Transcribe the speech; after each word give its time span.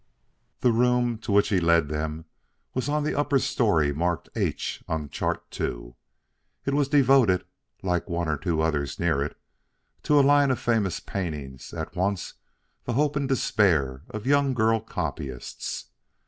The 0.61 0.71
room 0.71 1.19
to 1.19 1.31
which 1.31 1.49
he 1.49 1.59
led 1.59 1.87
them 1.87 2.25
was 2.73 2.87
that 2.87 2.91
on 2.93 3.03
the 3.03 3.13
upper 3.13 3.37
story 3.37 3.93
marked 3.93 4.29
H 4.35 4.83
on 4.87 5.09
Chart 5.09 5.43
Two. 5.51 5.95
It 6.65 6.73
was 6.73 6.87
devoted, 6.87 7.45
like 7.83 8.09
one 8.09 8.27
or 8.27 8.35
two 8.37 8.61
others 8.63 8.99
near 8.99 9.21
it, 9.21 9.37
to 10.01 10.19
a 10.19 10.25
line 10.25 10.49
of 10.49 10.57
famous 10.59 10.99
paintings 10.99 11.71
at 11.71 11.95
once 11.95 12.33
the 12.85 12.93
hope 12.93 13.15
and 13.15 13.29
despair 13.29 14.01
of 14.09 14.25
young 14.25 14.55
girl 14.55 14.79
copyists. 14.79 15.89